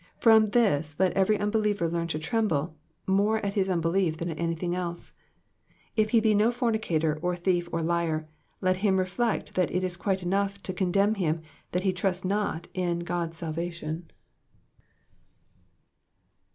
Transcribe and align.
From 0.17 0.47
this 0.47 0.95
let 0.97 1.13
every 1.13 1.37
unbeliever 1.37 1.87
learn 1.87 2.07
to 2.07 2.17
tremble 2.17 2.75
more 3.05 3.37
at 3.45 3.53
his 3.53 3.69
unbelief 3.69 4.17
than 4.17 4.31
at 4.31 4.39
anything 4.39 4.73
else. 4.73 5.13
If 5.95 6.11
ho 6.11 6.19
be 6.21 6.33
no 6.33 6.49
fornicator, 6.49 7.19
or 7.21 7.35
thief, 7.35 7.69
or 7.71 7.83
liar, 7.83 8.27
let 8.61 8.77
him 8.77 8.97
reflect 8.97 9.53
that 9.53 9.69
it 9.69 9.83
is 9.83 9.95
quite 9.97 10.23
enough 10.23 10.57
to 10.63 10.73
condemn 10.73 11.13
him 11.21 11.43
that 11.71 11.83
he 11.83 11.93
trusts 11.93 12.25
not 12.25 12.67
in 12.73 13.01
God's 13.01 13.37
salvation. 13.37 14.09